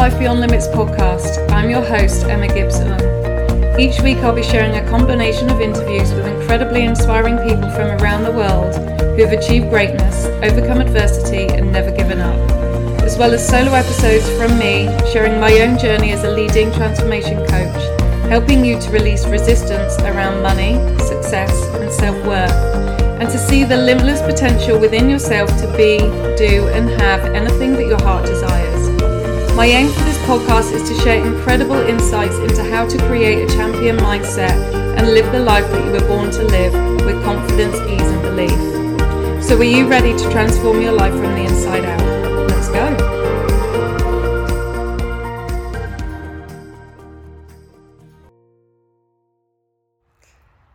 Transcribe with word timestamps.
Life 0.00 0.18
Beyond 0.18 0.40
Limits 0.40 0.66
podcast. 0.68 1.52
I'm 1.52 1.68
your 1.68 1.82
host, 1.82 2.24
Emma 2.24 2.48
Gibson. 2.48 2.88
Each 3.78 4.00
week, 4.00 4.16
I'll 4.24 4.34
be 4.34 4.42
sharing 4.42 4.74
a 4.76 4.88
combination 4.88 5.50
of 5.50 5.60
interviews 5.60 6.14
with 6.14 6.26
incredibly 6.26 6.84
inspiring 6.84 7.36
people 7.36 7.68
from 7.72 8.00
around 8.00 8.24
the 8.24 8.32
world 8.32 8.74
who 8.98 9.22
have 9.22 9.38
achieved 9.38 9.68
greatness, 9.68 10.24
overcome 10.42 10.80
adversity, 10.80 11.52
and 11.54 11.70
never 11.70 11.90
given 11.90 12.18
up, 12.18 12.34
as 13.02 13.18
well 13.18 13.34
as 13.34 13.46
solo 13.46 13.74
episodes 13.74 14.26
from 14.38 14.58
me 14.58 14.88
sharing 15.12 15.38
my 15.38 15.52
own 15.60 15.78
journey 15.78 16.12
as 16.12 16.24
a 16.24 16.30
leading 16.30 16.72
transformation 16.72 17.36
coach, 17.48 18.00
helping 18.30 18.64
you 18.64 18.80
to 18.80 18.90
release 18.92 19.26
resistance 19.26 19.98
around 19.98 20.42
money, 20.42 20.76
success, 21.00 21.52
and 21.74 21.92
self 21.92 22.16
worth, 22.24 22.50
and 23.20 23.28
to 23.28 23.36
see 23.36 23.64
the 23.64 23.76
limitless 23.76 24.22
potential 24.22 24.80
within 24.80 25.10
yourself 25.10 25.50
to 25.60 25.66
be, 25.76 25.98
do, 26.38 26.68
and 26.68 26.88
have 26.88 27.22
anything 27.34 27.74
that 27.74 27.86
your 27.86 28.00
heart 28.00 28.24
desires. 28.24 28.79
My 29.60 29.66
aim 29.66 29.88
for 29.92 30.00
this 30.04 30.16
podcast 30.20 30.72
is 30.72 30.88
to 30.88 30.94
share 31.02 31.22
incredible 31.22 31.76
insights 31.76 32.34
into 32.36 32.64
how 32.64 32.88
to 32.88 32.96
create 33.06 33.44
a 33.44 33.54
champion 33.54 33.98
mindset 33.98 34.56
and 34.96 35.08
live 35.08 35.30
the 35.32 35.38
life 35.38 35.70
that 35.70 35.84
you 35.84 35.92
were 35.92 36.08
born 36.08 36.30
to 36.30 36.44
live 36.44 36.72
with 37.04 37.22
confidence, 37.22 37.76
ease, 37.86 38.00
and 38.00 38.22
belief. 38.22 39.44
So, 39.44 39.58
are 39.58 39.62
you 39.62 39.86
ready 39.86 40.16
to 40.16 40.30
transform 40.30 40.80
your 40.80 40.92
life 40.92 41.12
from 41.12 41.34
the 41.34 41.44
inside 41.44 41.84
out? 41.84 42.00
Let's 42.48 42.68
go. 42.70 42.96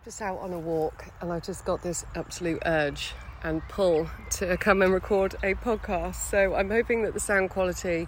Just 0.03 0.21
out 0.21 0.37
on 0.37 0.53
a 0.53 0.59
walk, 0.59 1.05
and 1.21 1.33
I 1.33 1.39
just 1.39 1.65
got 1.65 1.81
this 1.81 2.05
absolute 2.13 2.61
urge 2.67 3.15
and 3.45 3.65
pull 3.67 4.09
to 4.31 4.57
come 4.57 4.81
and 4.81 4.91
record 4.91 5.35
a 5.43 5.53
podcast. 5.53 6.15
So, 6.15 6.55
I'm 6.55 6.71
hoping 6.71 7.03
that 7.03 7.13
the 7.13 7.19
sound 7.19 7.51
quality 7.51 8.07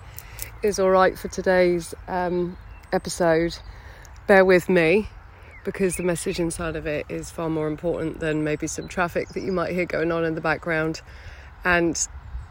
is 0.64 0.80
all 0.80 0.90
right 0.90 1.18
for 1.18 1.28
today's 1.28 1.94
um, 2.08 2.58
episode. 2.92 3.58
Bear 4.26 4.44
with 4.44 4.68
me 4.68 5.10
because 5.64 5.96
the 5.96 6.04
message 6.04 6.40
inside 6.40 6.76
of 6.76 6.88
it 6.88 7.06
is 7.08 7.30
far 7.30 7.50
more 7.50 7.68
important 7.68 8.20
than 8.20 8.44
maybe 8.44 8.66
some 8.66 8.88
traffic 8.88 9.30
that 9.30 9.44
you 9.44 9.52
might 9.52 9.74
hear 9.74 9.86
going 9.86 10.12
on 10.12 10.26
in 10.26 10.34
the 10.34 10.42
background. 10.42 11.02
And 11.64 11.96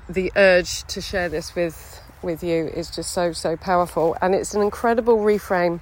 the 0.08 0.30
urge 0.36 0.84
to 0.84 1.00
share 1.00 1.28
this 1.28 1.54
with 1.54 2.00
with 2.22 2.44
you 2.44 2.66
is 2.68 2.88
just 2.90 3.12
so 3.12 3.32
so 3.32 3.56
powerful 3.56 4.16
and 4.22 4.34
it's 4.34 4.54
an 4.54 4.62
incredible 4.62 5.18
reframe 5.18 5.80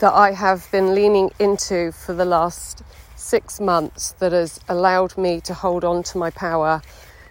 that 0.00 0.12
I 0.12 0.32
have 0.32 0.68
been 0.72 0.94
leaning 0.94 1.30
into 1.38 1.92
for 1.92 2.12
the 2.12 2.24
last 2.24 2.82
6 3.22 3.60
months 3.60 4.12
that 4.18 4.32
has 4.32 4.60
allowed 4.68 5.16
me 5.16 5.40
to 5.42 5.54
hold 5.54 5.84
on 5.84 6.02
to 6.04 6.18
my 6.18 6.30
power 6.30 6.82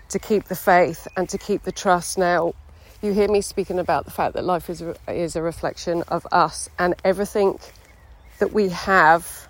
to 0.09 0.20
keep 0.20 0.45
the 0.45 0.56
faith 0.56 1.08
and 1.16 1.30
to 1.30 1.38
keep 1.38 1.64
the 1.64 1.72
trust 1.72 2.17
now 2.17 2.53
you 3.02 3.14
hear 3.14 3.28
me 3.28 3.42
speaking 3.42 3.80
about 3.80 4.06
the 4.06 4.12
fact 4.12 4.36
that 4.36 4.44
life 4.45 4.69
is 4.69 4.81
a, 4.81 4.95
is 5.12 5.36
a 5.36 5.42
reflection 5.42 6.03
of 6.08 6.28
us 6.31 6.69
and 6.78 6.94
everything 7.03 7.59
that 8.38 8.53
we 8.53 8.69
have, 8.69 9.47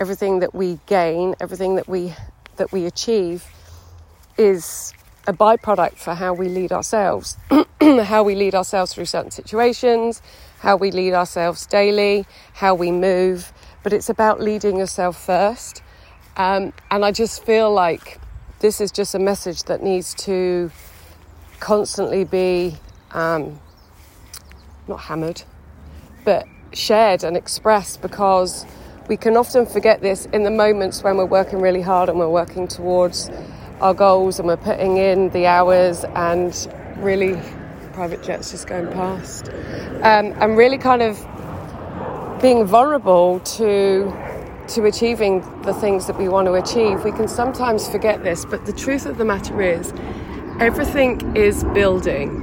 everything 0.00 0.38
that 0.40 0.54
we 0.54 0.80
gain, 0.86 1.34
everything 1.38 1.76
that 1.76 1.86
we 1.86 2.14
that 2.56 2.72
we 2.72 2.86
achieve 2.86 3.44
is 4.38 4.94
a 5.26 5.32
byproduct 5.34 5.96
for 5.96 6.14
how 6.14 6.32
we 6.32 6.48
lead 6.48 6.72
ourselves, 6.72 7.36
how 7.80 8.22
we 8.22 8.34
lead 8.34 8.54
ourselves 8.54 8.94
through 8.94 9.04
certain 9.04 9.30
situations, 9.30 10.22
how 10.60 10.76
we 10.76 10.90
lead 10.90 11.12
ourselves 11.12 11.66
daily, 11.66 12.24
how 12.54 12.74
we 12.74 12.90
move. 12.90 13.52
But 13.82 13.92
it's 13.92 14.08
about 14.08 14.40
leading 14.40 14.78
yourself 14.78 15.22
first. 15.22 15.82
Um, 16.36 16.72
and 16.90 17.04
I 17.04 17.12
just 17.12 17.44
feel 17.44 17.72
like 17.72 18.20
this 18.58 18.80
is 18.80 18.90
just 18.90 19.14
a 19.14 19.18
message 19.18 19.64
that 19.64 19.82
needs 19.82 20.14
to 20.14 20.70
constantly 21.60 22.24
be 22.24 22.76
um, 23.12 23.60
not 24.88 25.00
hammered, 25.00 25.42
but 26.24 26.46
shared 26.72 27.22
and 27.22 27.36
expressed 27.36 28.02
because 28.02 28.66
we 29.08 29.16
can 29.16 29.36
often 29.36 29.64
forget 29.64 30.00
this 30.00 30.26
in 30.32 30.42
the 30.42 30.50
moments 30.50 31.04
when 31.04 31.16
we're 31.16 31.24
working 31.24 31.60
really 31.60 31.82
hard 31.82 32.08
and 32.08 32.18
we're 32.18 32.28
working 32.28 32.66
towards 32.66 33.30
our 33.80 33.94
goals 33.94 34.38
and 34.38 34.48
we're 34.48 34.56
putting 34.56 34.96
in 34.96 35.28
the 35.30 35.46
hours 35.46 36.04
and 36.16 36.68
really 36.96 37.40
private 37.92 38.22
jets 38.24 38.50
just 38.50 38.66
going 38.66 38.90
past. 38.92 39.50
Um, 40.02 40.34
and 40.40 40.56
really 40.56 40.78
kind 40.78 41.02
of 41.02 41.16
being 42.42 42.64
vulnerable 42.64 43.40
to 43.40 44.12
to 44.68 44.84
achieving 44.84 45.40
the 45.62 45.74
things 45.74 46.06
that 46.06 46.18
we 46.18 46.28
want 46.28 46.46
to 46.46 46.54
achieve 46.54 47.04
we 47.04 47.12
can 47.12 47.28
sometimes 47.28 47.88
forget 47.88 48.22
this 48.22 48.44
but 48.44 48.64
the 48.66 48.72
truth 48.72 49.06
of 49.06 49.18
the 49.18 49.24
matter 49.24 49.60
is 49.60 49.92
everything 50.60 51.36
is 51.36 51.64
building 51.74 52.40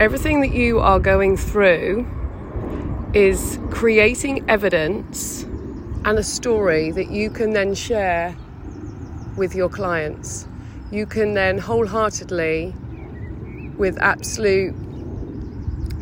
everything 0.00 0.40
that 0.40 0.52
you 0.52 0.78
are 0.78 0.98
going 0.98 1.36
through 1.36 2.06
is 3.14 3.58
creating 3.70 4.48
evidence 4.48 5.44
and 6.04 6.18
a 6.18 6.22
story 6.22 6.90
that 6.90 7.10
you 7.10 7.30
can 7.30 7.52
then 7.52 7.74
share 7.74 8.36
with 9.36 9.54
your 9.54 9.68
clients. 9.68 10.46
You 10.90 11.06
can 11.06 11.34
then 11.34 11.58
wholeheartedly, 11.58 12.74
with 13.76 13.98
absolute 13.98 14.72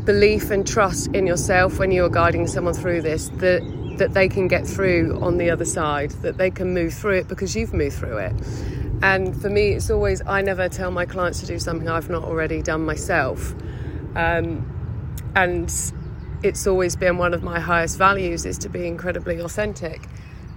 belief 0.04 0.50
and 0.50 0.66
trust 0.66 1.08
in 1.08 1.26
yourself 1.26 1.78
when 1.78 1.90
you're 1.90 2.08
guiding 2.08 2.46
someone 2.46 2.74
through 2.74 3.02
this, 3.02 3.28
that, 3.34 3.62
that 3.98 4.14
they 4.14 4.28
can 4.28 4.48
get 4.48 4.66
through 4.66 5.18
on 5.20 5.38
the 5.38 5.50
other 5.50 5.64
side, 5.64 6.10
that 6.22 6.36
they 6.36 6.50
can 6.50 6.74
move 6.74 6.92
through 6.92 7.18
it 7.18 7.28
because 7.28 7.56
you've 7.56 7.72
moved 7.72 7.96
through 7.96 8.18
it. 8.18 8.34
And 9.02 9.40
for 9.40 9.50
me, 9.50 9.72
it's 9.72 9.90
always, 9.90 10.22
I 10.26 10.42
never 10.42 10.68
tell 10.68 10.90
my 10.90 11.04
clients 11.06 11.40
to 11.40 11.46
do 11.46 11.58
something 11.58 11.88
I've 11.88 12.08
not 12.08 12.24
already 12.24 12.62
done 12.62 12.84
myself. 12.84 13.54
Um, 14.14 14.72
and 15.34 15.70
it's 16.42 16.66
always 16.66 16.96
been 16.96 17.18
one 17.18 17.34
of 17.34 17.42
my 17.42 17.60
highest 17.60 17.98
values 17.98 18.46
is 18.46 18.58
to 18.58 18.68
be 18.68 18.86
incredibly 18.86 19.38
authentic. 19.40 20.08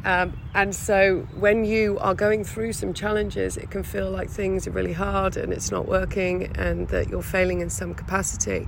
Um, 0.06 0.38
and 0.56 0.74
so 0.74 1.28
when 1.38 1.66
you 1.66 2.00
are 2.00 2.16
going 2.16 2.46
through 2.46 2.74
some 2.74 2.94
challenges, 2.94 3.58
it 3.58 3.70
can 3.70 3.84
feel 3.84 4.10
like 4.10 4.30
things 4.30 4.68
are 4.68 4.72
really 4.72 4.94
hard 4.94 5.36
and 5.36 5.52
it's 5.52 5.72
not 5.72 5.88
working 5.88 6.56
and 6.56 6.88
that 6.88 7.10
you're 7.10 7.22
failing 7.22 7.60
in 7.60 7.70
some 7.70 7.94
capacity. 7.94 8.66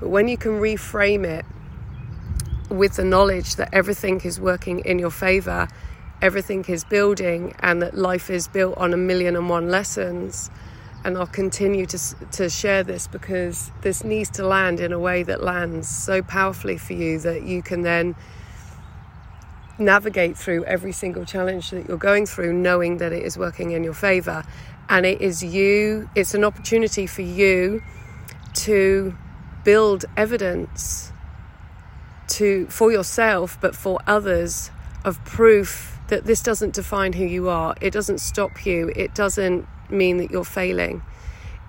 But 0.00 0.10
when 0.10 0.28
you 0.28 0.36
can 0.36 0.60
reframe 0.60 1.24
it 1.24 1.46
with 2.68 2.96
the 2.96 3.04
knowledge 3.04 3.56
that 3.56 3.70
everything 3.72 4.20
is 4.22 4.40
working 4.40 4.80
in 4.80 4.98
your 4.98 5.10
favor, 5.10 5.68
everything 6.20 6.64
is 6.68 6.84
building, 6.84 7.54
and 7.60 7.82
that 7.82 7.96
life 7.96 8.30
is 8.30 8.48
built 8.48 8.76
on 8.76 8.92
a 8.92 8.96
million 8.96 9.36
and 9.36 9.48
one 9.48 9.70
lessons, 9.70 10.50
and 11.04 11.16
I'll 11.16 11.26
continue 11.26 11.86
to, 11.86 11.98
to 12.32 12.50
share 12.50 12.82
this 12.82 13.06
because 13.06 13.70
this 13.82 14.04
needs 14.04 14.30
to 14.30 14.46
land 14.46 14.80
in 14.80 14.92
a 14.92 14.98
way 14.98 15.22
that 15.22 15.42
lands 15.42 15.88
so 15.88 16.22
powerfully 16.22 16.76
for 16.76 16.92
you 16.92 17.18
that 17.20 17.42
you 17.42 17.62
can 17.62 17.82
then 17.82 18.16
navigate 19.78 20.36
through 20.36 20.64
every 20.64 20.92
single 20.92 21.24
challenge 21.24 21.70
that 21.70 21.88
you're 21.88 21.96
going 21.96 22.26
through, 22.26 22.52
knowing 22.52 22.98
that 22.98 23.12
it 23.12 23.22
is 23.22 23.38
working 23.38 23.70
in 23.70 23.84
your 23.84 23.94
favor. 23.94 24.42
And 24.88 25.06
it 25.06 25.20
is 25.20 25.42
you, 25.44 26.10
it's 26.14 26.34
an 26.34 26.44
opportunity 26.44 27.06
for 27.06 27.22
you 27.22 27.82
to 28.54 29.16
build 29.62 30.04
evidence 30.16 31.12
to 32.38 32.66
for 32.66 32.90
yourself 32.90 33.58
but 33.60 33.74
for 33.74 33.98
others 34.06 34.70
of 35.04 35.22
proof 35.24 35.98
that 36.08 36.24
this 36.24 36.42
doesn't 36.42 36.74
define 36.74 37.12
who 37.12 37.24
you 37.24 37.48
are 37.48 37.74
it 37.80 37.92
doesn't 37.92 38.18
stop 38.18 38.64
you 38.66 38.92
it 38.96 39.14
doesn't 39.14 39.66
mean 39.90 40.18
that 40.18 40.30
you're 40.30 40.44
failing. 40.44 41.02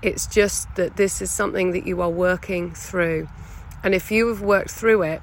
It's 0.02 0.28
just 0.28 0.74
that 0.76 0.98
this 0.98 1.22
is 1.22 1.32
something 1.32 1.72
that 1.72 1.86
you 1.86 2.02
are 2.02 2.10
working 2.10 2.74
through. 2.74 3.28
And 3.84 3.94
if 3.94 4.12
you 4.12 4.28
have 4.28 4.42
worked 4.42 4.72
through 4.72 5.04
it 5.04 5.22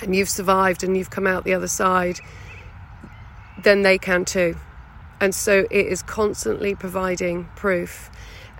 and 0.00 0.14
you've 0.14 0.28
survived 0.28 0.82
and 0.82 0.96
you've 0.96 1.10
come 1.10 1.26
out 1.26 1.44
the 1.44 1.54
other 1.54 1.68
side, 1.68 2.18
then 3.62 3.82
they 3.82 3.98
can 3.98 4.24
too. 4.24 4.56
And 5.20 5.34
so 5.34 5.66
it 5.70 5.86
is 5.86 6.02
constantly 6.02 6.74
providing 6.74 7.48
proof. 7.56 8.10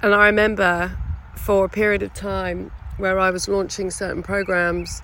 And 0.00 0.14
I 0.14 0.26
remember 0.26 0.96
for 1.36 1.64
a 1.64 1.68
period 1.68 2.02
of 2.02 2.14
time 2.14 2.70
where 2.98 3.18
I 3.18 3.30
was 3.30 3.48
launching 3.48 3.90
certain 3.90 4.22
programs 4.22 5.02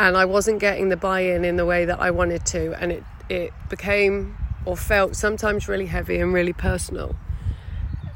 and 0.00 0.16
I 0.16 0.24
wasn't 0.24 0.60
getting 0.60 0.88
the 0.88 0.96
buy 0.96 1.20
in 1.20 1.44
in 1.44 1.56
the 1.56 1.66
way 1.66 1.84
that 1.84 2.00
I 2.00 2.10
wanted 2.10 2.46
to. 2.46 2.74
And 2.80 2.90
it, 2.90 3.04
it 3.28 3.52
became 3.68 4.34
or 4.64 4.74
felt 4.74 5.14
sometimes 5.14 5.68
really 5.68 5.86
heavy 5.86 6.18
and 6.18 6.32
really 6.32 6.54
personal 6.54 7.14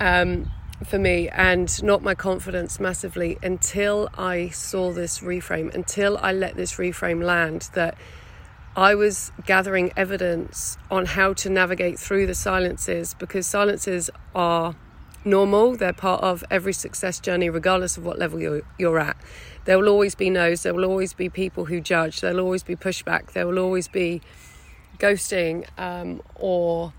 um, 0.01 0.51
for 0.83 0.99
me 0.99 1.29
and 1.29 1.83
not 1.83 2.03
my 2.03 2.15
confidence 2.15 2.81
massively 2.81 3.37
until 3.43 4.09
I 4.17 4.49
saw 4.49 4.93
this 4.93 5.19
reframe, 5.19 5.75
until 5.75 6.17
I 6.17 6.33
let 6.33 6.57
this 6.57 6.77
reframe 6.77 7.23
land 7.23 7.69
that 7.75 7.99
I 8.75 8.95
was 8.95 9.31
gathering 9.45 9.93
evidence 9.95 10.79
on 10.91 11.05
how 11.05 11.35
to 11.35 11.51
navigate 11.51 11.99
through 11.99 12.27
the 12.27 12.35
silences 12.35 13.13
because 13.13 13.47
silences 13.47 14.09
are 14.35 14.75
normal. 15.25 15.77
They're 15.77 15.93
part 15.93 16.23
of 16.23 16.45
every 16.51 16.73
success 16.73 17.21
journey, 17.21 17.51
regardless 17.51 17.97
of 17.97 18.05
what 18.05 18.19
level 18.19 18.41
you're, 18.41 18.63
you're 18.79 18.99
at. 18.99 19.17
There 19.65 19.79
will 19.79 19.89
always 19.89 20.15
be 20.15 20.31
no's, 20.31 20.63
there 20.63 20.75
will 20.75 20.85
always 20.85 21.15
be 21.15 21.29
people 21.29 21.67
who 21.67 21.81
judge, 21.81 22.21
there 22.21 22.35
will 22.35 22.41
always 22.41 22.63
be 22.63 22.77
pushback, 22.77 23.33
there 23.33 23.47
will 23.47 23.59
always 23.59 23.89
be 23.89 24.21
ghosting 24.99 25.67
um, 25.79 26.23
or 26.35 26.93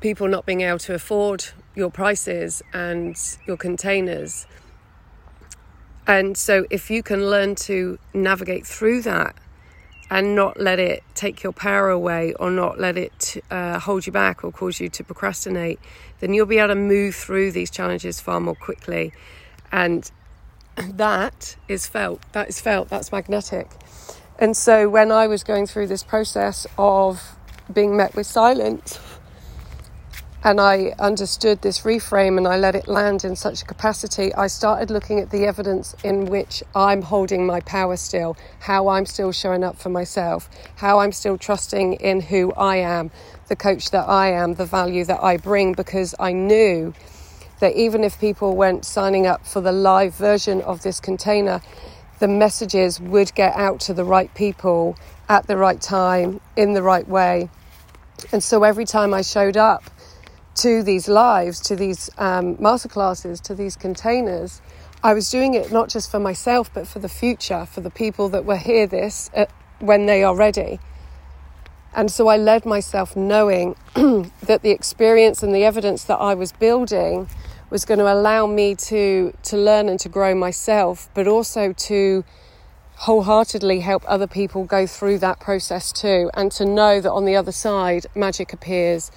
people 0.00 0.28
not 0.28 0.46
being 0.46 0.60
able 0.60 0.78
to 0.78 0.94
afford 0.94 1.46
your 1.74 1.90
prices 1.90 2.62
and 2.72 3.16
your 3.46 3.56
containers. 3.56 4.46
And 6.06 6.36
so, 6.36 6.66
if 6.70 6.90
you 6.90 7.02
can 7.02 7.28
learn 7.28 7.54
to 7.56 7.98
navigate 8.14 8.66
through 8.66 9.02
that 9.02 9.36
and 10.10 10.34
not 10.36 10.58
let 10.60 10.78
it 10.78 11.02
take 11.14 11.42
your 11.42 11.52
power 11.52 11.88
away 11.90 12.32
or 12.34 12.50
not 12.50 12.78
let 12.78 12.96
it 12.96 13.42
uh, 13.50 13.78
hold 13.78 14.06
you 14.06 14.12
back 14.12 14.44
or 14.44 14.52
cause 14.52 14.80
you 14.80 14.88
to 14.88 15.04
procrastinate, 15.04 15.80
then 16.20 16.32
you'll 16.32 16.46
be 16.46 16.58
able 16.58 16.68
to 16.68 16.74
move 16.74 17.14
through 17.14 17.52
these 17.52 17.70
challenges 17.70 18.20
far 18.20 18.40
more 18.40 18.54
quickly. 18.54 19.12
And 19.72 20.10
that 20.76 21.56
is 21.68 21.86
felt, 21.86 22.20
that 22.32 22.48
is 22.48 22.60
felt, 22.60 22.88
that's 22.88 23.10
magnetic. 23.10 23.68
And 24.38 24.56
so, 24.56 24.88
when 24.88 25.10
I 25.10 25.26
was 25.26 25.42
going 25.42 25.66
through 25.66 25.86
this 25.86 26.02
process 26.02 26.66
of 26.76 27.36
being 27.72 27.96
met 27.96 28.14
with 28.14 28.26
silence, 28.26 29.00
and 30.46 30.60
I 30.60 30.94
understood 31.00 31.62
this 31.62 31.80
reframe 31.80 32.38
and 32.38 32.46
I 32.46 32.56
let 32.56 32.76
it 32.76 32.86
land 32.86 33.24
in 33.24 33.34
such 33.34 33.62
a 33.62 33.64
capacity, 33.64 34.32
I 34.32 34.46
started 34.46 34.92
looking 34.92 35.18
at 35.18 35.30
the 35.30 35.44
evidence 35.44 35.96
in 36.04 36.26
which 36.26 36.62
I'm 36.72 37.02
holding 37.02 37.44
my 37.44 37.58
power 37.62 37.96
still, 37.96 38.36
how 38.60 38.86
I'm 38.86 39.06
still 39.06 39.32
showing 39.32 39.64
up 39.64 39.76
for 39.76 39.88
myself, 39.88 40.48
how 40.76 41.00
I'm 41.00 41.10
still 41.10 41.36
trusting 41.36 41.94
in 41.94 42.20
who 42.20 42.52
I 42.52 42.76
am, 42.76 43.10
the 43.48 43.56
coach 43.56 43.90
that 43.90 44.08
I 44.08 44.28
am, 44.28 44.54
the 44.54 44.64
value 44.64 45.04
that 45.06 45.20
I 45.20 45.36
bring, 45.36 45.72
because 45.72 46.14
I 46.20 46.32
knew 46.32 46.94
that 47.58 47.74
even 47.74 48.04
if 48.04 48.20
people 48.20 48.56
weren't 48.56 48.84
signing 48.84 49.26
up 49.26 49.44
for 49.44 49.60
the 49.60 49.72
live 49.72 50.14
version 50.14 50.60
of 50.60 50.82
this 50.82 51.00
container, 51.00 51.60
the 52.20 52.28
messages 52.28 53.00
would 53.00 53.34
get 53.34 53.56
out 53.56 53.80
to 53.80 53.94
the 53.94 54.04
right 54.04 54.32
people 54.36 54.96
at 55.28 55.48
the 55.48 55.56
right 55.56 55.80
time 55.80 56.40
in 56.54 56.72
the 56.72 56.84
right 56.84 57.08
way. 57.08 57.50
And 58.30 58.44
so 58.44 58.62
every 58.62 58.84
time 58.84 59.12
I 59.12 59.22
showed 59.22 59.56
up, 59.56 59.90
to 60.56 60.82
these 60.82 61.08
lives, 61.08 61.60
to 61.60 61.76
these 61.76 62.10
um, 62.18 62.56
masterclasses, 62.56 63.40
to 63.42 63.54
these 63.54 63.76
containers, 63.76 64.60
I 65.02 65.14
was 65.14 65.30
doing 65.30 65.54
it 65.54 65.70
not 65.70 65.88
just 65.88 66.10
for 66.10 66.18
myself, 66.18 66.72
but 66.72 66.86
for 66.86 66.98
the 66.98 67.08
future, 67.08 67.66
for 67.66 67.80
the 67.80 67.90
people 67.90 68.28
that 68.30 68.44
will 68.44 68.56
hear 68.56 68.86
this 68.86 69.30
uh, 69.36 69.46
when 69.78 70.06
they 70.06 70.24
are 70.24 70.34
ready. 70.34 70.80
And 71.94 72.10
so 72.10 72.28
I 72.28 72.36
led 72.36 72.66
myself 72.66 73.16
knowing 73.16 73.76
that 73.94 74.62
the 74.62 74.70
experience 74.70 75.42
and 75.42 75.54
the 75.54 75.64
evidence 75.64 76.04
that 76.04 76.16
I 76.16 76.34
was 76.34 76.52
building 76.52 77.28
was 77.70 77.84
going 77.84 77.98
to 77.98 78.12
allow 78.12 78.46
me 78.46 78.74
to, 78.74 79.34
to 79.44 79.56
learn 79.56 79.88
and 79.88 79.98
to 80.00 80.08
grow 80.08 80.34
myself, 80.34 81.08
but 81.14 81.26
also 81.26 81.72
to 81.72 82.24
wholeheartedly 82.96 83.80
help 83.80 84.02
other 84.06 84.26
people 84.26 84.64
go 84.64 84.86
through 84.86 85.18
that 85.18 85.40
process 85.40 85.92
too, 85.92 86.30
and 86.34 86.50
to 86.52 86.64
know 86.64 87.00
that 87.00 87.12
on 87.12 87.26
the 87.26 87.36
other 87.36 87.52
side, 87.52 88.06
magic 88.14 88.52
appears 88.52 89.10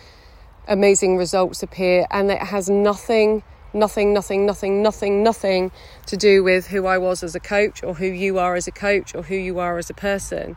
amazing 0.69 1.18
results 1.18 1.62
appear, 1.63 2.06
and 2.12 2.31
it 2.31 2.42
has 2.42 2.69
nothing, 2.69 3.44
nothing, 3.74 4.13
nothing, 4.13 4.45
nothing, 4.45 4.81
nothing, 4.81 5.24
nothing 5.24 5.71
to 6.06 6.16
do 6.16 6.44
with 6.44 6.68
who 6.68 6.86
I 6.86 6.98
was 6.98 7.24
as 7.24 7.36
a 7.36 7.39
coach 7.39 7.83
or 7.83 7.95
who 7.95 8.06
you 8.06 8.38
are 8.38 8.56
as 8.56 8.68
a 8.68 8.71
coach 8.71 9.13
or 9.13 9.24
who 9.24 9.36
you 9.36 9.60
are 9.60 9.77
as 9.77 9.89
a 9.89 9.94
person. 9.94 10.56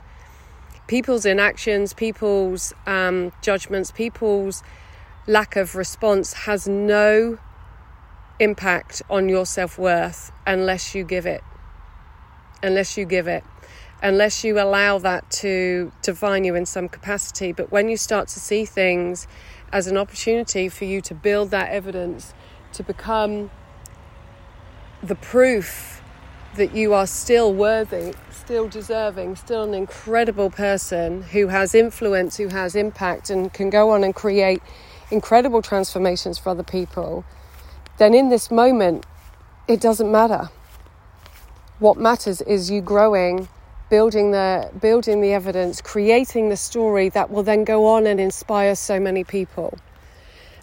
People's 0.87 1.25
inactions, 1.25 1.95
people's 1.95 2.75
um, 2.87 3.33
judgments, 3.41 3.91
people's 3.91 4.63
lack 5.27 5.57
of 5.57 5.75
response 5.75 6.33
has 6.33 6.69
no 6.69 7.39
impact 8.39 9.03
on 9.09 9.29
your 9.29 9.47
self 9.47 9.79
worth 9.79 10.31
unless 10.47 10.95
you 10.95 11.05
give 11.05 11.25
it. 11.27 11.43
Unless 12.63 12.99
you 12.99 13.07
give 13.07 13.27
it. 13.27 13.45
Unless 14.03 14.45
you 14.45 14.61
allow 14.61 14.99
that 14.99 15.31
to 15.31 15.93
define 16.03 16.45
you 16.45 16.55
in 16.57 16.67
some 16.67 16.89
capacity. 16.89 17.53
But 17.53 17.71
when 17.71 17.89
you 17.89 17.97
start 17.97 18.29
to 18.29 18.41
see 18.41 18.65
things 18.65 19.29
as 19.73 19.87
an 19.87 19.97
opportunity 19.97 20.69
for 20.69 20.85
you 20.85 21.01
to 21.01 21.15
build 21.15 21.51
that 21.51 21.71
evidence, 21.71 22.35
to 22.75 22.83
become 22.83 23.51
the 25.03 25.15
proof 25.15 26.03
that 26.57 26.75
you 26.75 26.93
are 26.93 27.07
still 27.07 27.53
worthy, 27.53 28.13
still 28.31 28.69
deserving, 28.69 29.35
still 29.35 29.63
an 29.63 29.73
incredible 29.73 30.51
person 30.51 31.23
who 31.23 31.49
has 31.49 31.75
influence, 31.75 32.37
who 32.37 32.49
has 32.49 32.77
impact, 32.77 33.31
and 33.31 33.53
can 33.53 33.71
go 33.71 33.91
on 33.91 34.05
and 34.05 34.15
create 34.15 34.63
incredible 35.11 35.63
transformations 35.63 36.39
for 36.39 36.51
other 36.51 36.63
people, 36.63 37.25
then 37.99 38.15
in 38.15 38.29
this 38.29 38.51
moment, 38.51 39.07
it 39.67 39.81
doesn't 39.81 40.11
matter. 40.11 40.51
What 41.79 41.97
matters 41.97 42.41
is 42.43 42.71
you 42.71 42.81
growing 42.81 43.49
building 43.93 44.31
the 44.31 44.71
building 44.81 45.21
the 45.21 45.35
evidence, 45.35 45.83
creating 45.83 46.49
the 46.49 46.57
story 46.57 47.11
that 47.11 47.29
will 47.31 47.43
then 47.43 47.63
go 47.63 47.87
on 47.87 48.07
and 48.07 48.19
inspire 48.19 48.75
so 48.75 48.99
many 48.99 49.23
people. 49.23 49.79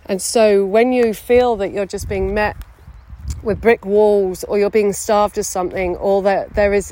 And 0.07 0.19
so 0.19 0.65
when 0.65 0.91
you 0.93 1.13
feel 1.13 1.55
that 1.57 1.71
you're 1.71 1.85
just 1.85 2.09
being 2.09 2.33
met 2.33 2.57
with 3.43 3.61
brick 3.61 3.85
walls 3.85 4.43
or 4.45 4.57
you're 4.57 4.71
being 4.71 4.93
starved 4.93 5.37
of 5.37 5.45
something 5.45 5.95
or 5.97 6.23
that 6.23 6.55
there 6.55 6.73
is 6.73 6.91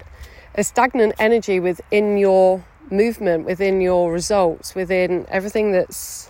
a 0.53 0.63
stagnant 0.63 1.15
energy 1.17 1.59
within 1.59 2.19
your 2.19 2.63
movement, 2.91 3.45
within 3.45 3.81
your 3.81 4.13
results, 4.13 4.75
within 4.75 5.25
everything 5.29 5.71
that's 5.71 6.29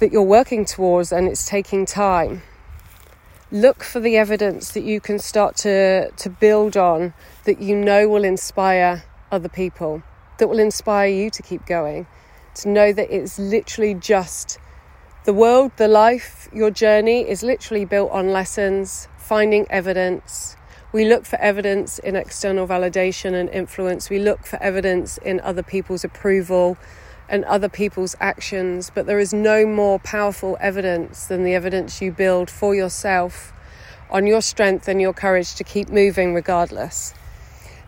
that 0.00 0.10
you're 0.10 0.22
working 0.38 0.64
towards 0.64 1.12
and 1.12 1.28
it's 1.28 1.46
taking 1.46 1.84
time 1.84 2.40
look 3.54 3.84
for 3.84 4.00
the 4.00 4.16
evidence 4.16 4.72
that 4.72 4.82
you 4.82 5.00
can 5.00 5.16
start 5.16 5.54
to, 5.54 6.10
to 6.10 6.28
build 6.28 6.76
on 6.76 7.14
that 7.44 7.62
you 7.62 7.76
know 7.76 8.08
will 8.08 8.24
inspire 8.24 9.04
other 9.30 9.48
people, 9.48 10.02
that 10.38 10.48
will 10.48 10.58
inspire 10.58 11.08
you 11.08 11.30
to 11.30 11.40
keep 11.40 11.64
going. 11.64 12.04
To 12.56 12.68
know 12.68 12.92
that 12.92 13.14
it's 13.14 13.38
literally 13.38 13.94
just 13.94 14.58
the 15.24 15.32
world, 15.32 15.70
the 15.76 15.86
life, 15.86 16.48
your 16.52 16.72
journey 16.72 17.20
is 17.28 17.44
literally 17.44 17.84
built 17.84 18.10
on 18.10 18.32
lessons, 18.32 19.06
finding 19.18 19.70
evidence. 19.70 20.56
We 20.92 21.04
look 21.04 21.24
for 21.24 21.36
evidence 21.36 22.00
in 22.00 22.16
external 22.16 22.66
validation 22.66 23.34
and 23.34 23.48
influence. 23.50 24.10
We 24.10 24.18
look 24.18 24.46
for 24.46 24.60
evidence 24.60 25.16
in 25.18 25.38
other 25.40 25.62
people's 25.62 26.02
approval 26.02 26.76
and 27.34 27.44
other 27.46 27.68
people's 27.68 28.14
actions, 28.20 28.92
but 28.94 29.06
there 29.06 29.18
is 29.18 29.34
no 29.34 29.66
more 29.66 29.98
powerful 29.98 30.56
evidence 30.60 31.26
than 31.26 31.42
the 31.42 31.52
evidence 31.52 32.00
you 32.00 32.12
build 32.12 32.48
for 32.48 32.76
yourself 32.76 33.52
on 34.08 34.24
your 34.24 34.40
strength 34.40 34.86
and 34.86 35.00
your 35.00 35.12
courage 35.12 35.56
to 35.56 35.64
keep 35.64 35.88
moving 35.88 36.32
regardless, 36.32 37.12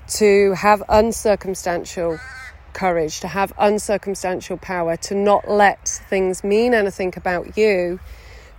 to 0.08 0.52
have 0.54 0.82
uncircumstantial 0.88 2.19
courage, 2.72 3.20
to 3.20 3.28
have 3.28 3.54
uncircumstantial 3.54 4.60
power, 4.60 4.96
to 4.96 5.14
not 5.14 5.48
let 5.48 5.87
things 5.87 6.43
mean 6.43 6.75
anything 6.75 7.14
about 7.16 7.56
you, 7.56 8.00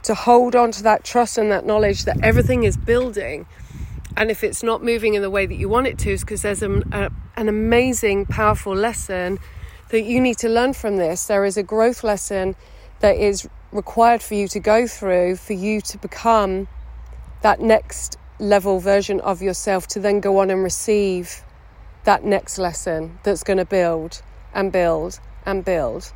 to 0.04 0.16
hold 0.16 0.56
on 0.56 0.72
to 0.72 0.84
that 0.84 1.04
trust 1.04 1.38
and 1.38 1.52
that 1.52 1.66
knowledge 1.66 2.06
that 2.06 2.18
everything 2.24 2.64
is 2.64 2.78
building. 2.78 3.46
And 4.16 4.32
if 4.32 4.42
it's 4.42 4.64
not 4.64 4.82
moving 4.82 5.16
in 5.16 5.22
the 5.22 5.30
way 5.30 5.46
that 5.48 5.56
you 5.56 5.68
want 5.68 5.88
it 5.88 5.98
to, 6.00 6.12
is 6.12 6.22
because 6.22 6.44
there's 6.44 6.64
a, 6.64 6.72
a, 6.94 7.12
an 7.36 7.50
amazing, 7.50 8.26
powerful 8.26 8.74
lesson 8.74 9.38
that 9.90 10.02
you 10.02 10.20
need 10.20 10.38
to 10.40 10.50
learn 10.50 10.74
from 10.74 10.98
this. 10.98 11.26
There 11.26 11.46
is 11.46 11.58
a 11.58 11.64
growth 11.64 12.04
lesson 12.04 12.56
that 13.00 13.16
is 13.18 13.48
required 13.72 14.22
for 14.22 14.34
you 14.34 14.48
to 14.48 14.60
go 14.60 14.88
through 14.88 15.36
for 15.36 15.54
you 15.54 15.82
to 15.82 15.98
become 15.98 16.68
that 17.42 17.60
next 17.60 18.18
level 18.40 18.80
version 18.80 19.20
of 19.22 19.42
yourself 19.42 19.88
to 19.88 20.00
then 20.00 20.20
go 20.20 20.40
on 20.40 20.50
and 20.50 20.64
receive 20.64 21.44
that 22.06 22.24
next 22.24 22.58
lesson 22.58 23.20
that's 23.24 23.44
going 23.44 23.58
to 23.58 23.66
build 23.66 24.22
and 24.54 24.72
build 24.72 25.20
and 25.46 25.66
build. 25.66 26.12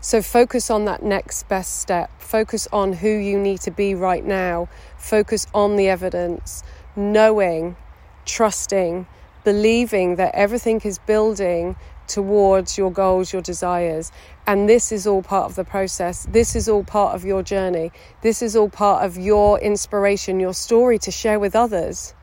So 0.00 0.22
focus 0.22 0.70
on 0.70 0.84
that 0.84 1.02
next 1.02 1.48
best 1.48 1.80
step. 1.80 2.10
Focus 2.20 2.68
on 2.72 2.92
who 2.92 3.08
you 3.08 3.38
need 3.38 3.60
to 3.62 3.70
be 3.70 3.94
right 3.94 4.24
now. 4.24 4.68
Focus 4.96 5.46
on 5.52 5.76
the 5.76 5.88
evidence, 5.88 6.62
knowing, 6.94 7.76
trusting, 8.24 9.06
believing 9.42 10.16
that 10.16 10.34
everything 10.34 10.80
is 10.84 10.98
building 10.98 11.74
towards 12.08 12.76
your 12.76 12.90
goals, 12.90 13.32
your 13.32 13.42
desires. 13.42 14.10
And 14.46 14.68
this 14.68 14.90
is 14.92 15.06
all 15.06 15.22
part 15.22 15.44
of 15.44 15.54
the 15.54 15.64
process. 15.64 16.26
This 16.30 16.56
is 16.56 16.68
all 16.68 16.84
part 16.84 17.14
of 17.14 17.24
your 17.24 17.42
journey. 17.42 17.92
This 18.22 18.42
is 18.42 18.56
all 18.56 18.68
part 18.68 19.04
of 19.04 19.16
your 19.16 19.60
inspiration, 19.60 20.40
your 20.40 20.54
story 20.54 20.98
to 21.00 21.10
share 21.10 21.38
with 21.38 21.54
others. 21.54 22.14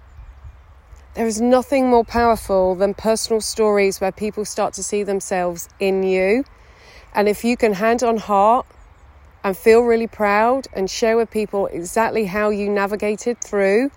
There 1.15 1.25
is 1.25 1.39
nothing 1.39 1.89
more 1.89 2.03
powerful 2.03 2.75
than 2.75 2.93
personal 2.93 3.39
stories 3.39 4.01
where 4.01 4.11
people 4.11 4.43
start 4.43 4.73
to 4.73 4.83
see 4.83 5.03
themselves 5.03 5.69
in 5.79 6.03
you. 6.03 6.43
And 7.13 7.29
if 7.29 7.45
you 7.45 7.55
can 7.55 7.73
hand 7.73 8.03
on 8.03 8.17
heart 8.17 8.65
and 9.41 9.55
feel 9.55 9.81
really 9.81 10.07
proud 10.07 10.67
and 10.73 10.89
share 10.89 11.15
with 11.15 11.31
people 11.31 11.67
exactly 11.67 12.25
how 12.25 12.49
you 12.49 12.69
navigated 12.69 13.39
through 13.39 13.91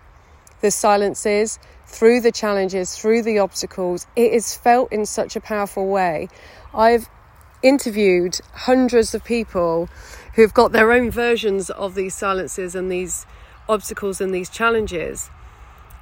the 0.61 0.71
silences, 0.71 1.59
through 1.89 2.21
the 2.21 2.31
challenges, 2.31 2.95
through 2.95 3.23
the 3.23 3.39
obstacles. 3.39 4.07
It 4.15 4.33
is 4.33 4.55
felt 4.55 4.93
in 4.93 5.07
such 5.07 5.35
a 5.35 5.41
powerful 5.41 5.89
way. 5.89 6.29
I've 6.75 7.09
interviewed 7.63 8.39
hundreds 8.53 9.15
of 9.15 9.25
people 9.25 9.89
who've 10.35 10.55
got 10.55 10.73
their 10.73 10.93
own 10.93 11.11
versions 11.11 11.71
of 11.71 11.95
these 11.95 12.15
silences 12.15 12.75
and 12.75 12.93
these 12.93 13.27
obstacles 13.69 14.21
and 14.21 14.33
these 14.33 14.51
challenges. 14.51 15.31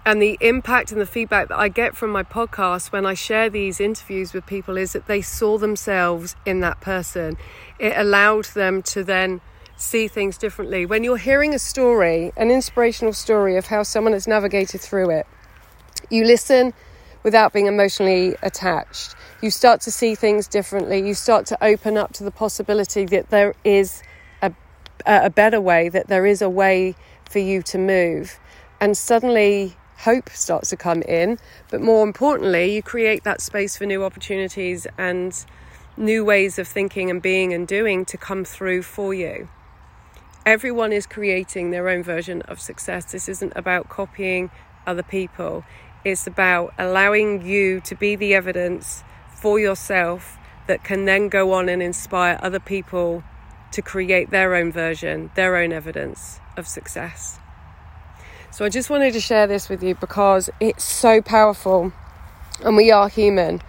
And 0.04 0.20
the 0.20 0.36
impact 0.40 0.92
and 0.92 1.00
the 1.00 1.06
feedback 1.06 1.48
that 1.48 1.58
I 1.58 1.68
get 1.68 1.96
from 1.96 2.10
my 2.10 2.22
podcast 2.22 2.92
when 2.92 3.06
I 3.06 3.14
share 3.14 3.48
these 3.48 3.80
interviews 3.80 4.32
with 4.32 4.44
people 4.44 4.76
is 4.76 4.92
that 4.92 5.06
they 5.06 5.22
saw 5.22 5.56
themselves 5.56 6.36
in 6.44 6.60
that 6.60 6.80
person. 6.80 7.36
It 7.78 7.96
allowed 7.96 8.46
them 8.46 8.82
to 8.82 9.02
then 9.02 9.40
see 9.76 10.08
things 10.08 10.38
differently. 10.38 10.86
When 10.86 11.04
you're 11.04 11.16
hearing 11.16 11.54
a 11.54 11.58
story, 11.58 12.32
an 12.36 12.50
inspirational 12.50 13.12
story 13.12 13.56
of 13.56 13.66
how 13.66 13.82
someone 13.82 14.12
has 14.12 14.26
navigated 14.26 14.80
through 14.80 15.10
it, 15.10 15.26
you 16.10 16.24
listen 16.24 16.72
without 17.22 17.52
being 17.52 17.66
emotionally 17.66 18.36
attached. 18.42 19.14
You 19.42 19.50
start 19.50 19.80
to 19.82 19.90
see 19.90 20.14
things 20.14 20.46
differently. 20.46 21.06
You 21.06 21.14
start 21.14 21.46
to 21.46 21.64
open 21.64 21.96
up 21.96 22.12
to 22.14 22.24
the 22.24 22.30
possibility 22.30 23.04
that 23.06 23.30
there 23.30 23.54
is 23.64 24.02
a, 24.42 24.52
a 25.06 25.30
better 25.30 25.60
way, 25.60 25.88
that 25.88 26.06
there 26.06 26.24
is 26.24 26.40
a 26.40 26.48
way 26.48 26.94
for 27.28 27.40
you 27.40 27.62
to 27.62 27.78
move. 27.78 28.38
And 28.80 28.96
suddenly, 28.96 29.76
hope 29.98 30.30
starts 30.30 30.70
to 30.70 30.76
come 30.76 31.02
in. 31.02 31.38
But 31.70 31.80
more 31.80 32.04
importantly, 32.04 32.74
you 32.74 32.82
create 32.82 33.24
that 33.24 33.40
space 33.40 33.76
for 33.76 33.86
new 33.86 34.04
opportunities 34.04 34.86
and 34.96 35.32
new 35.96 36.24
ways 36.24 36.58
of 36.58 36.68
thinking 36.68 37.10
and 37.10 37.22
being 37.22 37.52
and 37.52 37.66
doing 37.66 38.04
to 38.04 38.16
come 38.16 38.44
through 38.44 38.82
for 38.82 39.14
you. 39.14 39.48
Everyone 40.44 40.92
is 40.92 41.06
creating 41.06 41.70
their 41.70 41.88
own 41.88 42.02
version 42.02 42.42
of 42.42 42.60
success. 42.60 43.10
This 43.10 43.28
isn't 43.28 43.52
about 43.56 43.88
copying 43.88 44.50
other 44.86 45.02
people, 45.02 45.64
it's 46.04 46.26
about 46.26 46.72
allowing 46.78 47.44
you 47.44 47.80
to 47.80 47.94
be 47.94 48.16
the 48.16 48.34
evidence 48.34 49.02
for 49.34 49.58
yourself 49.58 50.38
that 50.66 50.84
can 50.84 51.04
then 51.04 51.28
go 51.28 51.52
on 51.52 51.68
and 51.68 51.82
inspire 51.82 52.38
other 52.42 52.60
people 52.60 53.22
to 53.72 53.82
create 53.82 54.30
their 54.30 54.54
own 54.54 54.72
version, 54.72 55.30
their 55.34 55.56
own 55.56 55.72
evidence 55.72 56.40
of 56.56 56.66
success. 56.66 57.38
So 58.50 58.64
I 58.64 58.68
just 58.68 58.88
wanted 58.88 59.12
to 59.12 59.20
share 59.20 59.46
this 59.46 59.68
with 59.68 59.82
you 59.82 59.94
because 59.94 60.48
it's 60.60 60.84
so 60.84 61.20
powerful 61.20 61.92
and 62.64 62.76
we 62.76 62.90
are 62.90 63.08
human. 63.08 63.60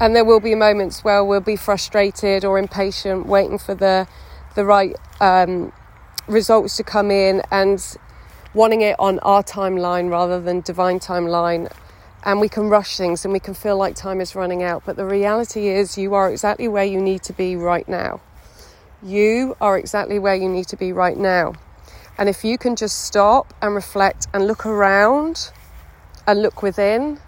And 0.00 0.16
there 0.16 0.24
will 0.24 0.40
be 0.40 0.54
moments 0.54 1.04
where 1.04 1.24
we'll 1.24 1.40
be 1.40 1.54
frustrated 1.54 2.44
or 2.44 2.58
impatient, 2.58 3.26
waiting 3.26 3.58
for 3.58 3.74
the 3.74 4.08
the 4.54 4.64
right 4.64 4.94
um, 5.20 5.72
results 6.26 6.76
to 6.76 6.82
come 6.82 7.10
in 7.10 7.42
and 7.50 7.96
wanting 8.54 8.82
it 8.82 8.96
on 8.98 9.18
our 9.20 9.42
timeline 9.42 10.10
rather 10.10 10.40
than 10.40 10.60
divine 10.60 11.00
timeline. 11.00 11.72
And 12.24 12.40
we 12.40 12.48
can 12.48 12.68
rush 12.68 12.96
things 12.96 13.24
and 13.24 13.32
we 13.32 13.40
can 13.40 13.54
feel 13.54 13.76
like 13.76 13.96
time 13.96 14.20
is 14.20 14.34
running 14.34 14.62
out. 14.62 14.84
But 14.86 14.96
the 14.96 15.04
reality 15.04 15.68
is 15.68 15.98
you 15.98 16.14
are 16.14 16.30
exactly 16.30 16.68
where 16.68 16.84
you 16.84 17.00
need 17.00 17.22
to 17.24 17.32
be 17.32 17.56
right 17.56 17.88
now. 17.88 18.20
You 19.02 19.56
are 19.60 19.76
exactly 19.76 20.18
where 20.18 20.36
you 20.36 20.48
need 20.48 20.68
to 20.68 20.76
be 20.76 20.92
right 20.92 21.16
now. 21.16 21.54
And 22.18 22.28
if 22.28 22.44
you 22.44 22.58
can 22.58 22.76
just 22.76 23.04
stop 23.04 23.52
and 23.60 23.74
reflect 23.74 24.28
and 24.32 24.46
look 24.46 24.64
around 24.64 25.50
and 26.26 26.42
look 26.42 26.62
within 26.62 27.18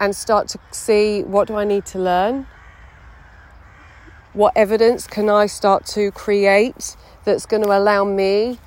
and 0.00 0.16
start 0.16 0.48
to 0.48 0.58
see 0.70 1.22
what 1.22 1.48
do 1.48 1.56
I 1.56 1.64
need 1.64 1.84
to 1.86 1.98
learn? 1.98 2.46
What 4.32 4.54
evidence 4.56 5.06
can 5.06 5.28
I 5.28 5.46
start 5.46 5.84
to 5.88 6.10
create 6.12 6.96
that's 7.24 7.44
going 7.44 7.62
to 7.64 7.76
allow 7.76 8.04
me 8.04 8.58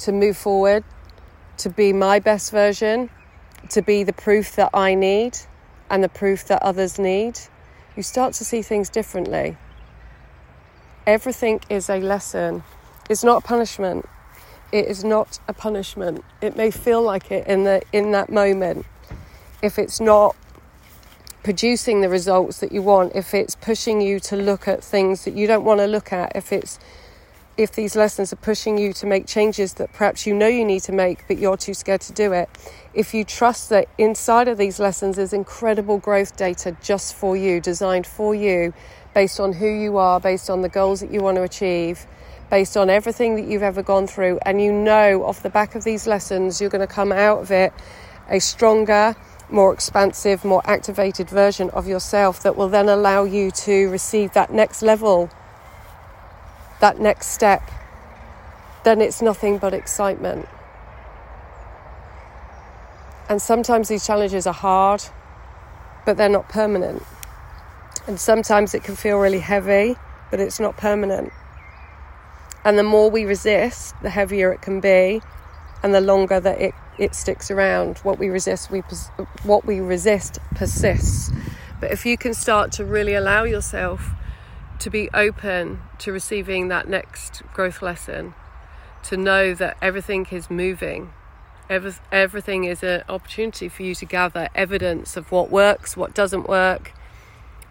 to 0.00 0.10
move 0.10 0.36
forward, 0.36 0.82
to 1.58 1.70
be 1.70 1.92
my 1.92 2.18
best 2.18 2.50
version, 2.50 3.10
to 3.70 3.82
be 3.82 4.02
the 4.04 4.12
proof 4.12 4.56
that 4.56 4.70
I 4.74 4.94
need 4.94 5.38
and 5.90 6.02
the 6.02 6.08
proof 6.08 6.46
that 6.46 6.62
others 6.62 6.98
need, 6.98 7.38
you 7.96 8.02
start 8.02 8.32
to 8.34 8.44
see 8.44 8.62
things 8.62 8.88
differently. 8.88 9.56
Everything 11.06 11.60
is 11.68 11.90
a 11.90 11.98
lesson. 11.98 12.62
It's 13.10 13.24
not 13.24 13.44
a 13.44 13.46
punishment. 13.46 14.08
It 14.72 14.86
is 14.86 15.04
not 15.04 15.38
a 15.46 15.52
punishment. 15.52 16.24
It 16.40 16.56
may 16.56 16.70
feel 16.70 17.02
like 17.02 17.30
it 17.30 17.46
in 17.46 17.64
the 17.64 17.82
in 17.92 18.12
that 18.12 18.30
moment. 18.30 18.86
If 19.62 19.78
it's 19.78 20.00
not 20.00 20.34
producing 21.42 22.00
the 22.00 22.08
results 22.08 22.60
that 22.60 22.72
you 22.72 22.80
want, 22.82 23.14
if 23.14 23.34
it's 23.34 23.54
pushing 23.54 24.00
you 24.00 24.20
to 24.20 24.36
look 24.36 24.66
at 24.66 24.82
things 24.82 25.24
that 25.24 25.34
you 25.34 25.46
don't 25.46 25.64
want 25.64 25.80
to 25.80 25.86
look 25.86 26.12
at, 26.12 26.34
if 26.34 26.52
it's 26.52 26.78
if 27.56 27.72
these 27.72 27.94
lessons 27.94 28.32
are 28.32 28.36
pushing 28.36 28.78
you 28.78 28.92
to 28.94 29.06
make 29.06 29.26
changes 29.26 29.74
that 29.74 29.92
perhaps 29.92 30.26
you 30.26 30.34
know 30.34 30.46
you 30.46 30.64
need 30.64 30.80
to 30.80 30.92
make, 30.92 31.26
but 31.28 31.38
you're 31.38 31.56
too 31.56 31.74
scared 31.74 32.00
to 32.02 32.12
do 32.12 32.32
it, 32.32 32.48
if 32.94 33.12
you 33.12 33.24
trust 33.24 33.68
that 33.68 33.88
inside 33.98 34.48
of 34.48 34.56
these 34.56 34.80
lessons 34.80 35.18
is 35.18 35.32
incredible 35.32 35.98
growth 35.98 36.36
data 36.36 36.76
just 36.82 37.14
for 37.14 37.36
you, 37.36 37.60
designed 37.60 38.06
for 38.06 38.34
you, 38.34 38.72
based 39.14 39.38
on 39.38 39.52
who 39.52 39.68
you 39.68 39.98
are, 39.98 40.18
based 40.18 40.48
on 40.48 40.62
the 40.62 40.68
goals 40.68 41.00
that 41.00 41.12
you 41.12 41.20
want 41.20 41.36
to 41.36 41.42
achieve, 41.42 42.06
based 42.50 42.76
on 42.76 42.88
everything 42.88 43.36
that 43.36 43.44
you've 43.46 43.62
ever 43.62 43.82
gone 43.82 44.06
through, 44.06 44.38
and 44.46 44.60
you 44.60 44.72
know 44.72 45.24
off 45.24 45.42
the 45.42 45.50
back 45.50 45.74
of 45.74 45.84
these 45.84 46.06
lessons 46.06 46.60
you're 46.60 46.70
going 46.70 46.86
to 46.86 46.92
come 46.92 47.12
out 47.12 47.40
of 47.40 47.50
it 47.50 47.72
a 48.28 48.40
stronger, 48.40 49.14
more 49.50 49.74
expansive, 49.74 50.44
more 50.44 50.62
activated 50.64 51.28
version 51.28 51.68
of 51.70 51.86
yourself 51.86 52.42
that 52.42 52.56
will 52.56 52.68
then 52.68 52.88
allow 52.88 53.24
you 53.24 53.50
to 53.50 53.90
receive 53.90 54.32
that 54.32 54.50
next 54.50 54.80
level 54.80 55.30
that 56.82 56.98
next 56.98 57.28
step, 57.28 57.62
then 58.82 59.00
it's 59.00 59.22
nothing 59.22 59.56
but 59.56 59.72
excitement. 59.72 60.48
And 63.28 63.40
sometimes 63.40 63.86
these 63.86 64.04
challenges 64.04 64.48
are 64.48 64.52
hard, 64.52 65.04
but 66.04 66.16
they're 66.16 66.28
not 66.28 66.48
permanent. 66.48 67.04
And 68.08 68.18
sometimes 68.18 68.74
it 68.74 68.82
can 68.82 68.96
feel 68.96 69.18
really 69.18 69.38
heavy, 69.38 69.94
but 70.32 70.40
it's 70.40 70.58
not 70.58 70.76
permanent. 70.76 71.32
And 72.64 72.76
the 72.76 72.82
more 72.82 73.08
we 73.10 73.24
resist, 73.24 73.94
the 74.02 74.10
heavier 74.10 74.52
it 74.52 74.60
can 74.60 74.80
be, 74.80 75.22
and 75.84 75.94
the 75.94 76.00
longer 76.00 76.40
that 76.40 76.60
it, 76.60 76.74
it 76.98 77.14
sticks 77.14 77.48
around. 77.48 77.98
What 77.98 78.18
we 78.18 78.28
resist, 78.28 78.72
we 78.72 78.80
what 79.44 79.64
we 79.64 79.78
resist 79.78 80.40
persists. 80.56 81.30
But 81.80 81.92
if 81.92 82.04
you 82.04 82.18
can 82.18 82.34
start 82.34 82.72
to 82.72 82.84
really 82.84 83.14
allow 83.14 83.44
yourself 83.44 84.10
to 84.82 84.90
be 84.90 85.08
open 85.14 85.80
to 85.96 86.10
receiving 86.10 86.66
that 86.66 86.88
next 86.88 87.42
growth 87.54 87.82
lesson, 87.82 88.34
to 89.04 89.16
know 89.16 89.54
that 89.54 89.76
everything 89.80 90.26
is 90.32 90.50
moving. 90.50 91.12
Every, 91.70 91.92
everything 92.10 92.64
is 92.64 92.82
an 92.82 93.04
opportunity 93.08 93.68
for 93.68 93.84
you 93.84 93.94
to 93.94 94.04
gather 94.04 94.48
evidence 94.56 95.16
of 95.16 95.30
what 95.30 95.50
works, 95.50 95.96
what 95.96 96.14
doesn't 96.14 96.48
work, 96.48 96.92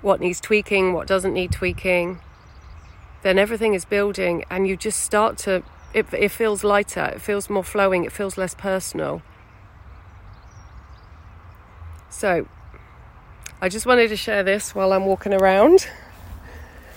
what 0.02 0.22
needs 0.22 0.40
tweaking, 0.40 0.94
what 0.94 1.06
doesn't 1.06 1.34
need 1.34 1.52
tweaking. 1.52 2.22
Then 3.24 3.38
everything 3.38 3.74
is 3.74 3.84
building, 3.84 4.46
and 4.50 4.66
you 4.66 4.78
just 4.78 5.02
start 5.02 5.38
to, 5.40 5.64
it, 5.94 6.06
it 6.14 6.30
feels 6.30 6.64
lighter, 6.64 7.12
it 7.16 7.20
feels 7.20 7.50
more 7.50 7.64
flowing, 7.64 8.06
it 8.06 8.14
feels 8.14 8.38
less 8.38 8.56
personal. 8.56 9.22
So, 12.10 12.48
I 13.62 13.68
just 13.68 13.86
wanted 13.86 14.08
to 14.08 14.16
share 14.16 14.44
this 14.44 14.74
while 14.74 14.94
I'm 14.94 15.06
walking 15.06 15.34
around 15.34 15.88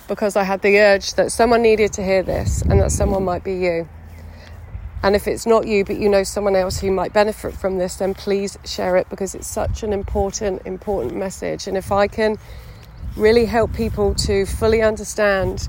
because 0.08 0.37
I 0.37 0.44
had 0.44 0.62
the 0.62 0.78
urge 0.78 1.14
that 1.14 1.32
someone 1.32 1.62
needed 1.62 1.92
to 1.94 2.04
hear 2.04 2.23
this 2.23 2.62
and 2.62 2.80
that 2.80 2.92
someone 2.92 3.25
might 3.25 3.44
be 3.44 3.54
you. 3.54 3.88
And 5.02 5.14
if 5.14 5.26
it's 5.28 5.46
not 5.46 5.66
you, 5.66 5.84
but 5.84 5.99
you 5.99 6.08
know 6.08 6.23
someone 6.23 6.56
else 6.56 6.80
who 6.80 6.90
might 6.90 7.12
benefit 7.12 7.54
from 7.54 7.78
this, 7.78 7.96
then 7.96 8.14
please 8.14 8.58
share 8.64 8.96
it 8.96 9.08
because 9.11 9.34
it's 9.34 9.46
such 9.46 9.82
an 9.82 9.92
important, 9.92 10.62
important 10.64 11.14
message. 11.14 11.66
And 11.66 11.76
if 11.76 11.92
I 11.92 12.08
can 12.08 12.38
really 13.16 13.44
help 13.44 13.75
people 13.75 14.14
to 14.14 14.46
fully 14.46 14.80
understand, 14.80 15.68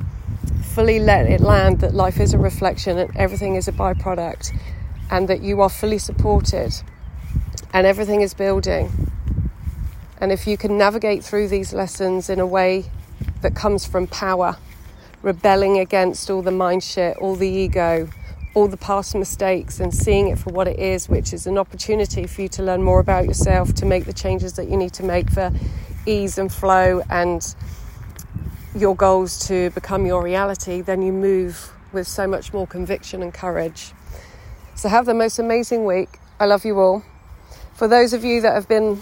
fully 0.64 1.00
let 1.00 1.26
it 1.26 1.42
land 1.42 1.82
that 1.82 1.94
life 1.94 2.20
is 2.20 2.34
a 2.34 2.38
reflection 2.38 2.98
and 2.98 3.16
everything 3.18 3.56
is 3.56 3.68
a 3.68 3.74
byproduct, 3.74 4.58
and 5.12 5.28
that 5.28 5.42
you 5.42 5.62
are 5.62 5.70
fully 5.70 5.98
supported 5.98 6.74
and 7.74 7.86
everything 7.86 8.22
is 8.22 8.34
building. 8.34 8.90
And 10.20 10.32
if 10.32 10.48
you 10.48 10.56
can 10.58 10.78
navigate 10.78 11.26
through 11.26 11.50
these 11.50 11.74
lessons 11.74 12.30
in 12.30 12.40
a 12.40 12.46
way 12.46 12.86
that 13.42 13.56
comes 13.56 13.86
from 13.86 14.08
power, 14.08 14.58
rebelling 15.22 15.78
against 15.80 16.30
all 16.30 16.42
the 16.42 16.52
mind 16.52 16.84
shit, 16.84 17.18
all 17.18 17.36
the 17.36 17.48
ego, 17.48 18.10
all 18.54 18.68
the 18.68 18.78
past 18.78 19.16
mistakes, 19.16 19.80
and 19.80 19.94
seeing 19.94 20.30
it 20.30 20.40
for 20.40 20.52
what 20.52 20.68
it 20.68 20.80
is, 20.80 21.10
which 21.10 21.34
is 21.34 21.46
an 21.46 21.58
opportunity 21.58 22.26
for 22.26 22.42
you 22.42 22.48
to 22.50 22.64
learn 22.64 22.82
more 22.82 23.00
about 23.00 23.26
yourself, 23.26 23.74
to 23.76 23.86
make 23.86 24.06
the 24.06 24.14
changes 24.14 24.54
that 24.54 24.70
you 24.70 24.78
need 24.78 24.94
to 24.94 25.04
make 25.04 25.30
for 25.30 25.52
ease 26.06 26.38
and 26.38 26.52
flow 26.52 27.02
and 27.10 27.56
your 28.76 28.96
goals 28.96 29.48
to 29.48 29.70
become 29.72 30.06
your 30.06 30.22
reality, 30.24 30.82
then 30.82 31.02
you 31.02 31.12
move 31.12 31.72
with 31.94 32.08
so 32.08 32.28
much 32.28 32.54
more 32.54 32.68
conviction 32.68 33.24
and 33.24 33.34
courage. 33.34 33.94
So, 34.76 34.90
have 34.90 35.06
the 35.06 35.14
most 35.14 35.40
amazing 35.40 35.86
week. 35.86 36.20
I 36.40 36.46
love 36.46 36.66
you 36.66 36.80
all. 36.80 37.04
For 37.74 37.88
those 37.88 38.14
of 38.14 38.24
you 38.26 38.42
that 38.42 38.54
have 38.54 38.68
been 38.68 39.02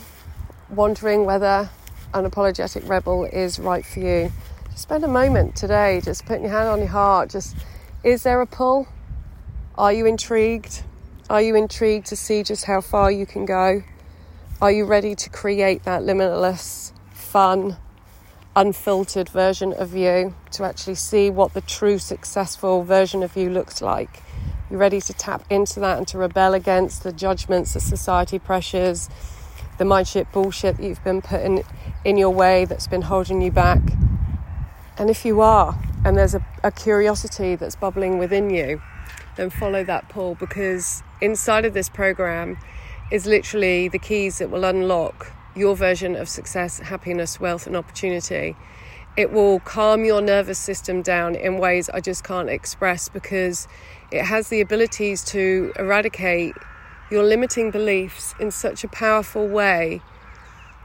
wondering 0.70 1.26
whether 1.26 1.70
unapologetic 2.14 2.88
rebel 2.88 3.26
is 3.26 3.60
right 3.60 3.86
for 3.86 4.00
you. 4.00 4.32
Just 4.70 4.84
spend 4.84 5.04
a 5.04 5.08
moment 5.08 5.56
today, 5.56 6.02
just 6.04 6.26
putting 6.26 6.44
your 6.44 6.52
hand 6.52 6.70
on 6.70 6.80
your 6.80 6.88
heart. 6.88 7.30
Just, 7.30 7.56
is 8.04 8.24
there 8.24 8.42
a 8.42 8.48
pull? 8.48 8.88
Are 9.78 9.92
you 9.92 10.06
intrigued? 10.06 10.84
Are 11.30 11.42
you 11.42 11.56
intrigued 11.56 12.08
to 12.08 12.16
see 12.16 12.44
just 12.44 12.66
how 12.66 12.82
far 12.82 13.12
you 13.12 13.26
can 13.26 13.46
go? 13.46 13.84
Are 14.62 14.72
you 14.72 14.86
ready 14.86 15.16
to 15.16 15.30
create 15.30 15.84
that 15.84 16.04
limitless, 16.04 16.94
fun, 17.12 17.78
unfiltered 18.56 19.30
version 19.30 19.74
of 19.74 19.96
you 19.96 20.36
to 20.52 20.64
actually 20.64 20.96
see 20.96 21.30
what 21.30 21.54
the 21.54 21.62
true 21.62 21.98
successful 21.98 22.84
version 22.84 23.24
of 23.24 23.36
you 23.36 23.50
looks 23.50 23.82
like? 23.82 24.22
You 24.70 24.78
ready 24.78 25.02
to 25.02 25.14
tap 25.14 25.44
into 25.50 25.80
that 25.82 25.98
and 25.98 26.08
to 26.10 26.18
rebel 26.18 26.54
against 26.54 27.04
the 27.04 27.12
judgments, 27.12 27.74
the 27.74 27.80
society 27.80 28.40
pressures, 28.40 29.10
the 29.78 29.84
mindship 29.84 30.32
bullshit 30.32 30.78
that 30.78 30.84
you've 30.84 31.04
been 31.04 31.22
putting 31.22 31.64
in 32.06 32.18
your 32.18 32.30
way 32.30 32.66
that's 32.66 32.88
been 32.88 33.04
holding 33.04 33.42
you 33.42 33.52
back. 33.52 33.82
And 34.98 35.10
if 35.10 35.26
you 35.26 35.42
are, 35.42 35.78
and 36.06 36.18
there's 36.18 36.36
a, 36.36 36.46
a 36.64 36.72
curiosity 36.72 37.56
that's 37.56 37.76
bubbling 37.76 38.18
within 38.18 38.50
you, 38.50 38.82
then 39.36 39.50
follow 39.50 39.84
that 39.84 40.10
pull 40.10 40.36
because 40.36 41.02
inside 41.22 41.66
of 41.66 41.74
this 41.74 41.90
program 41.90 42.58
is 43.12 43.26
literally 43.26 43.88
the 43.88 44.00
keys 44.00 44.38
that 44.38 44.50
will 44.50 44.64
unlock 44.64 45.32
your 45.56 45.76
version 45.76 46.16
of 46.16 46.28
success, 46.28 46.80
happiness, 46.80 47.40
wealth, 47.40 47.68
and 47.68 47.76
opportunity. 47.76 48.56
It 49.16 49.32
will 49.32 49.60
calm 49.60 50.04
your 50.04 50.22
nervous 50.22 50.58
system 50.58 51.02
down 51.02 51.36
in 51.36 51.58
ways 51.58 51.90
I 51.90 52.00
just 52.00 52.24
can't 52.24 52.50
express 52.50 53.10
because 53.10 53.68
it 54.12 54.24
has 54.24 54.50
the 54.50 54.62
abilities 54.62 55.24
to 55.26 55.72
eradicate 55.78 56.56
your 57.12 57.24
limiting 57.24 57.70
beliefs 57.70 58.34
in 58.40 58.50
such 58.50 58.84
a 58.84 58.88
powerful 58.88 59.48
way 59.48 60.02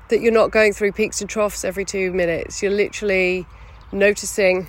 that 0.09 0.21
you're 0.21 0.33
not 0.33 0.51
going 0.51 0.73
through 0.73 0.93
peaks 0.93 1.21
and 1.21 1.29
troughs 1.29 1.65
every 1.65 1.85
two 1.85 2.13
minutes. 2.13 2.63
You're 2.63 2.73
literally 2.73 3.47
noticing 3.93 4.69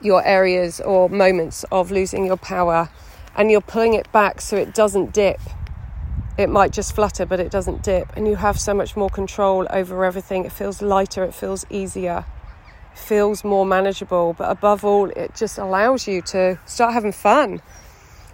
your 0.00 0.24
areas 0.24 0.80
or 0.80 1.08
moments 1.08 1.64
of 1.72 1.90
losing 1.90 2.26
your 2.26 2.36
power 2.36 2.88
and 3.36 3.50
you're 3.50 3.60
pulling 3.60 3.94
it 3.94 4.10
back 4.12 4.40
so 4.40 4.56
it 4.56 4.74
doesn't 4.74 5.12
dip. 5.12 5.40
It 6.38 6.48
might 6.48 6.72
just 6.72 6.94
flutter, 6.94 7.24
but 7.24 7.40
it 7.40 7.50
doesn't 7.50 7.82
dip. 7.82 8.14
And 8.16 8.26
you 8.26 8.36
have 8.36 8.60
so 8.60 8.74
much 8.74 8.96
more 8.96 9.08
control 9.08 9.66
over 9.70 10.04
everything. 10.04 10.44
It 10.44 10.52
feels 10.52 10.82
lighter, 10.82 11.24
it 11.24 11.34
feels 11.34 11.64
easier, 11.70 12.24
it 12.92 12.98
feels 12.98 13.42
more 13.42 13.64
manageable. 13.64 14.34
But 14.34 14.50
above 14.50 14.84
all, 14.84 15.10
it 15.10 15.34
just 15.34 15.58
allows 15.58 16.06
you 16.06 16.22
to 16.22 16.58
start 16.66 16.92
having 16.92 17.12
fun, 17.12 17.62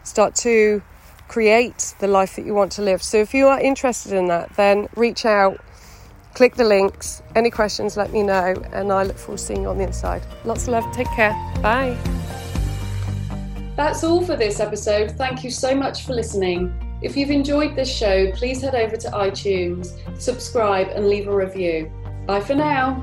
start 0.03 0.35
to 0.37 0.83
create 1.29 1.95
the 2.01 2.09
life 2.09 2.37
that 2.37 2.45
you 2.45 2.55
want 2.55 2.73
to 2.73 2.83
live. 2.83 3.03
So 3.03 3.19
if 3.19 3.35
you 3.35 3.47
are 3.47 3.61
interested 3.61 4.13
in 4.13 4.27
that, 4.27 4.55
then 4.57 4.89
reach 4.97 5.25
out 5.25 5.61
click 6.35 6.55
the 6.55 6.65
links. 6.65 7.23
Any 7.35 7.51
questions, 7.51 7.97
let 7.97 8.13
me 8.13 8.23
know, 8.23 8.55
and 8.73 8.93
I 8.93 9.05
look 9.05 9.17
forward 9.17 9.39
to 9.39 9.45
seeing 9.45 9.63
you 9.63 9.69
on 9.69 9.79
the 9.79 9.85
inside. 9.85 10.23
Lots 10.45 10.63
of 10.65 10.69
love. 10.71 10.93
Take 10.93 11.09
care. 11.09 11.33
Bye. 11.63 11.97
That's 13.77 14.05
all 14.05 14.25
for 14.25 14.37
this 14.37 14.61
episode. 14.61 15.13
Thank 15.13 15.45
you 15.45 15.51
so 15.51 15.75
much 15.75 16.05
for 16.05 16.15
listening. 16.15 16.73
If 17.03 17.17
you've 17.17 17.31
enjoyed 17.31 17.75
this 17.75 17.93
show, 17.93 18.31
please 18.33 18.61
head 18.63 18.75
over 18.75 18.97
to 18.97 19.09
iTunes, 19.09 19.99
subscribe, 20.21 20.89
and 20.89 21.09
leave 21.09 21.27
a 21.27 21.35
review. 21.35 21.91
Bye 22.27 22.41
for 22.41 22.55
now. 22.55 23.03